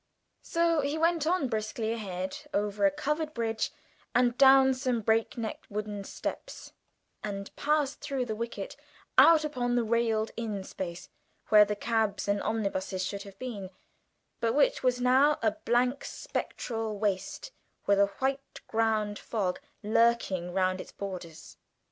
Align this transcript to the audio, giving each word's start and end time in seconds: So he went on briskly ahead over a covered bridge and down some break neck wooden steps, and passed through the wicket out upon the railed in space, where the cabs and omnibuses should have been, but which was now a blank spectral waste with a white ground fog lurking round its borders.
So 0.41 0.79
he 0.81 0.97
went 0.97 1.27
on 1.27 1.47
briskly 1.47 1.91
ahead 1.91 2.35
over 2.55 2.87
a 2.87 2.89
covered 2.89 3.35
bridge 3.35 3.69
and 4.15 4.35
down 4.35 4.73
some 4.73 5.01
break 5.01 5.37
neck 5.37 5.63
wooden 5.69 6.03
steps, 6.05 6.73
and 7.23 7.55
passed 7.55 8.01
through 8.01 8.25
the 8.25 8.35
wicket 8.35 8.75
out 9.19 9.43
upon 9.45 9.75
the 9.75 9.83
railed 9.83 10.31
in 10.35 10.63
space, 10.63 11.07
where 11.49 11.65
the 11.65 11.75
cabs 11.75 12.27
and 12.27 12.41
omnibuses 12.41 13.05
should 13.05 13.21
have 13.21 13.37
been, 13.37 13.69
but 14.39 14.55
which 14.55 14.81
was 14.81 14.99
now 14.99 15.37
a 15.43 15.51
blank 15.65 16.03
spectral 16.03 16.97
waste 16.97 17.51
with 17.85 17.99
a 17.99 18.07
white 18.17 18.61
ground 18.67 19.19
fog 19.19 19.59
lurking 19.83 20.51
round 20.51 20.81
its 20.81 20.91
borders. 20.91 21.57